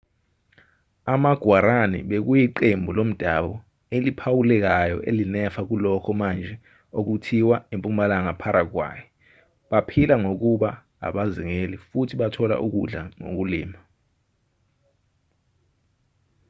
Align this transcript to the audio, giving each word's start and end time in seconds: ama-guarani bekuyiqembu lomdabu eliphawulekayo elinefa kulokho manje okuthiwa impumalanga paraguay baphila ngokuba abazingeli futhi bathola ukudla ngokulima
ama-guarani 1.13 1.99
bekuyiqembu 2.09 2.91
lomdabu 2.97 3.51
eliphawulekayo 3.95 4.97
elinefa 5.09 5.61
kulokho 5.69 6.11
manje 6.21 6.53
okuthiwa 6.99 7.55
impumalanga 7.73 8.33
paraguay 8.41 8.99
baphila 9.69 10.15
ngokuba 10.23 10.69
abazingeli 11.07 11.77
futhi 11.87 12.13
bathola 12.21 12.55
ukudla 12.65 13.01
ngokulima 13.19 13.79